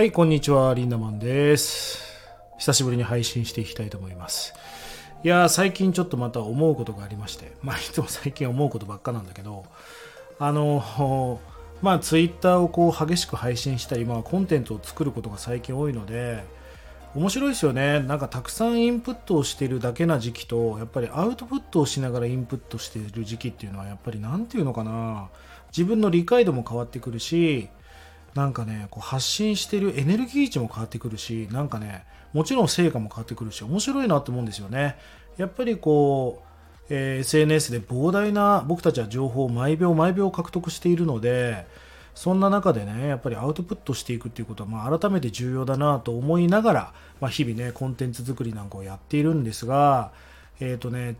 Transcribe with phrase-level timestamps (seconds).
[0.00, 1.98] はい、こんにちは、リンダマンです。
[2.56, 4.54] 久しぶりに配信していきたいと思います。
[5.22, 9.66] いやー、最近ちょっとまた思うことがありまして、まあ、いつも最近思うことばっかなんだけど、
[10.38, 11.38] あの、
[11.82, 16.44] まあ、ツイッターをこう激しく配信したり、まあ、コンテンツを作ることが最近多いので、
[17.14, 18.00] 面白いですよね。
[18.00, 25.28] なんかたくさんインプットをしているだけな時期と、やっぱりアウトプットをしながらインプットしている時期っていうのは、やっぱりなんていうのかな、
[25.70, 27.68] 自分の理解度も変わってくるし、
[28.34, 34.96] なんかね、こう発信してるエネルギー値も変わってくるし、なんかね、もちろん成果も変わってくるし、面白いなと思うんですよね。
[35.36, 36.50] やっぱりこう、
[36.90, 41.66] えー SNS で膨大な僕たちは情報を毎秒毎秒獲得しているので、
[42.14, 50.12] そんな中でね、やっぱりアウトプットしていくっていうことは、まあ、改めて重要だなと思いながら、まあ、日々ね、コンテンツ作りなんかをやっているんですが、
[50.60, 51.16] えっ、とね、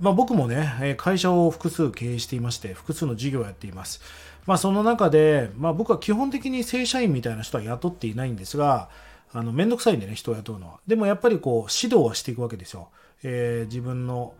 [0.00, 4.00] まあ、僕もね、会社を複数経営していまして、複数の事業をやっています。
[4.46, 8.88] まあ、その中で、まあ、僕は基本的に正社員みたいな人は雇っていないんですが、
[9.32, 10.80] あの、めんどくさいんでね、人を雇うのは。
[10.86, 12.88] でもやっぱりこう、指導はしていくわけですよ。
[13.22, 14.34] えー自分の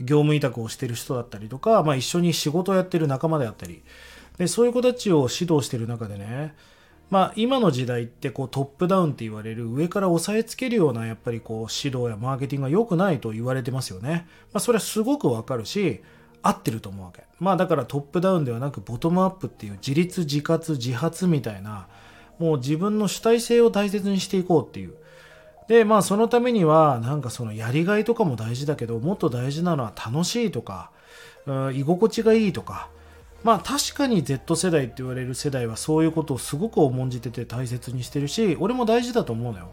[0.00, 3.82] 業務委託をしている人だったりとか、まあ、一緒に仕事をやってる仲間であったり、
[4.36, 6.54] で、そういう子たちを指導してる中でね、
[7.10, 14.26] まあ、今の時代ってこうトップダウンって言われる上から押さえつけるようなやっぱりこう指導やマーケティングが良くないと言われてますよね。
[14.52, 16.02] まあ、それはすごくわかるし、
[16.42, 17.24] 合ってると思うわけ。
[17.40, 21.88] まあだからトップダウンではなくボトムアップっていう自立自活自発みたいな、
[22.38, 24.94] もう自分の主体性を大切にしていこうっていう。
[25.68, 30.90] で、まあそのためにはなんかそのやりがいとかも大事だけど、もっと大事なのは楽しいとか、
[31.46, 32.88] うん居心地がいいとか、
[33.44, 39.72] まあ確かに Z 世代って言われる世代はそういうことをすごく重んじてて大切にしてるし、俺も大事だと思うのよ。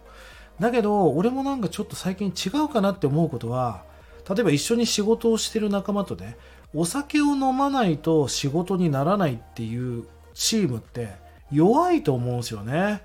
[0.60, 3.84] だけど、俺もなんかちょっと最近違うかなって思うことは、
[4.30, 6.38] 例えば一緒に仕事をしてる仲間とね、
[6.74, 11.16] お酒を飲まないと仕事にならないっていうチームって
[11.52, 13.02] 弱いと思うんですよね。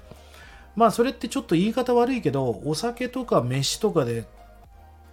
[0.76, 4.26] まあそれってちょっと言い方悪いけど、お酒とか飯とかで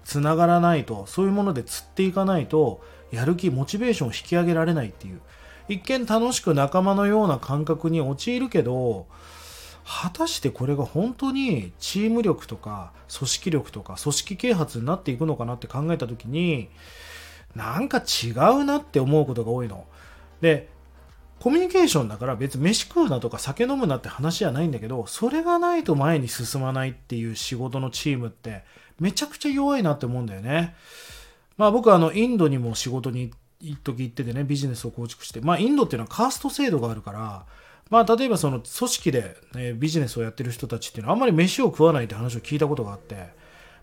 [0.04, 2.82] つながらないと、そういうもので釣っていかないと、
[3.12, 5.22] やる気、モチベーションを引き上げられないっていう。
[5.68, 9.08] 一見楽しく仲間のような感覚に陥るけど、
[9.88, 16.68] 果たしてこれが本当にチーム力とか組織力とか組織啓発になっていくのかなって考えた時に
[17.56, 19.86] なんか違うなって思うことが多いの。
[20.42, 20.68] で
[21.40, 28.64] コミュニケーションだから別に飯食うなとか酒飲むなって話じゃないんだけどそれがないと前に進まないっていう仕事のチームって
[29.00, 30.76] めちゃくちゃ弱いなって思うんだよね。
[31.56, 35.42] まあ僕はあのインドにも仕事に行って一時行っててねビジネスを構築して。
[35.42, 37.46] まあインドっていうのはカースト制度があるから
[37.90, 43.28] まあ例えばその組織で、ね、ビジネスをやってる人たちっていうのはあんまり飯を食わないって話を聞いたことがあって。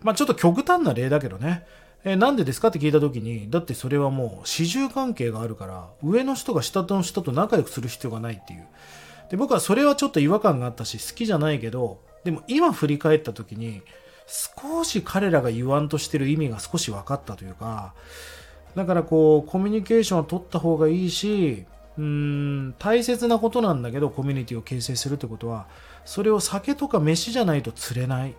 [0.01, 1.65] まあちょっと極端な例だけどね。
[2.03, 8.67] えなんでですかって聞いた時にだってそれはもう始終関係があるから上の人が下の人と仲良くする必要がないっていう。
[9.29, 13.81] で僕はそれはちょっと違和感があったし好きじゃないけどでも今振り返った時に
[14.27, 17.93] 少し彼らが言わんとしてる意味が少し分かったというか
[18.75, 21.65] だからこうコミュニケーションを取った方がいいし
[21.97, 25.67] うん大切なことなんだけどコミュニティを形成するってことは
[26.03, 28.35] それを酒とか飯じゃないと釣れない。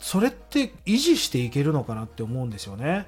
[0.00, 3.06] それって維持していけるのかなって思うんですよね。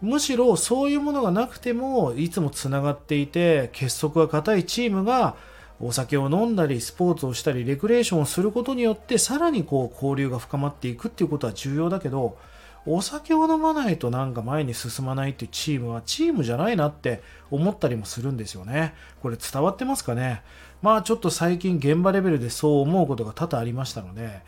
[0.00, 5.36] むしろそういうものがなくてもいつもつながっていて結束が固いチームが
[5.78, 12.38] お酒を飲んだりスポーツをしたりレクレーションをすることによってさらにこう交流が深まっていくっていうことは重要だけど
[12.86, 18.94] お酒を飲まないとなんか前に進まないっていうチームはチームじゃないなって思ったりもするんですよね。
[19.22, 20.42] これ伝わってますかね？
[20.82, 24.40] まあちょっと最近現場レベルでそう思うことが多々ありましたので、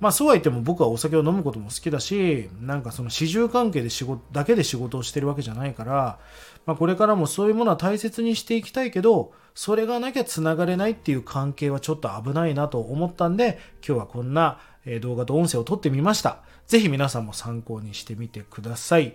[0.00, 6.18] まあそうは言っても僕はお酒を飲むことも好きだし、なんかその始終関係で仕事、だけで仕事をしてるわけじゃないから、
[6.64, 16.38] まあこれからもそういうものは大切にしていきたいけど、それがなきゃ繋がれないっていう関係はちょっと危ないなと思ったんで、今日はこんなえ動画と音声を撮ってみました。
[16.66, 19.14] ぜひ皆さんも参考にしてみてください。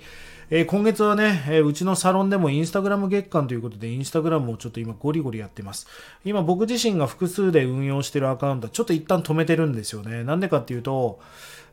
[0.51, 5.87] えー今月はね、えーうちのサロンでもインスタグラム月間ということで、インスタグラムをちょっと今ゴリゴリやってます。
[6.25, 10.23] 今僕自身が複数で運用してるアカウントはちょっと一旦止めてるんですよね。
[10.23, 11.19] なんでかっていうと、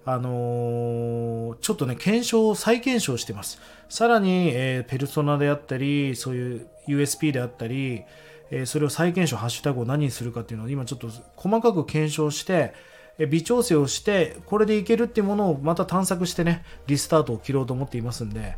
[0.04, 3.60] あのーちょっとね、検証を、再検証してます。
[3.88, 8.02] さらに、えペルソナであったり、そういう USP であったり、
[8.50, 12.74] えそれを再検証、ハッシュタグを何にするかっていうのを今ちょっと細かく検証して、
[13.18, 18.56] 微調整をして、これでいけるっていうものをまた探索してね、リスタートを切ろうと思っていますんで、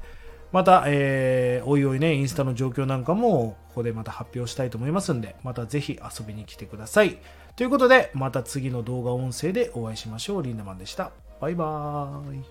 [0.51, 7.19] また、えーおいおいね、インスタの状況なんかも、ここでまた発表したいと思いますんで、またぜひ遊びに来てください。
[7.55, 10.43] ということで、また次の動画音声でお会いしましょう。
[10.43, 11.13] リンダマンでした。
[11.41, 12.45] バイバーイ。